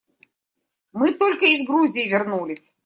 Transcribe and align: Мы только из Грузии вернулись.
Мы 0.93 1.13
только 1.13 1.45
из 1.45 1.63
Грузии 1.67 2.09
вернулись. 2.09 2.73